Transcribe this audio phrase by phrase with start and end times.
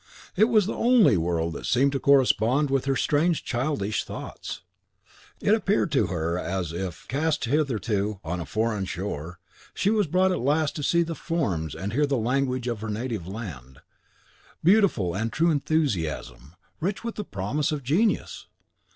[0.35, 4.61] It was the only world that seemed to correspond with her strange childish thoughts.
[5.39, 9.37] It appeared to her as if, cast hitherto on a foreign shore,
[9.75, 12.89] she was brought at last to see the forms and hear the language of her
[12.89, 13.79] native land.
[14.63, 18.47] Beautiful and true enthusiasm, rich with the promise of genius!